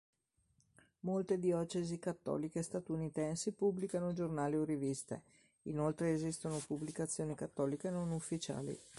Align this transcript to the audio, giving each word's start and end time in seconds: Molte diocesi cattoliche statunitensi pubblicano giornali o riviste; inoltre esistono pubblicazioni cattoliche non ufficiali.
Molte 1.01 1.37
diocesi 1.37 1.99
cattoliche 1.99 2.63
statunitensi 2.63 3.51
pubblicano 3.51 4.13
giornali 4.13 4.55
o 4.55 4.63
riviste; 4.65 5.21
inoltre 5.65 6.11
esistono 6.11 6.57
pubblicazioni 6.57 7.35
cattoliche 7.35 7.91
non 7.91 8.09
ufficiali. 8.09 8.75